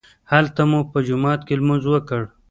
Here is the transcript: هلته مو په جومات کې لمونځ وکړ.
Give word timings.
هلته 0.31 0.61
مو 0.69 0.79
په 0.91 0.99
جومات 1.07 1.39
کې 1.47 1.55
لمونځ 1.59 1.83
وکړ. 1.89 2.21